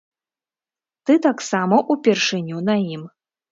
Ты 1.09 1.17
таксама 1.27 1.75
упершыню 1.97 2.65
на 2.73 2.81
ім. 2.97 3.07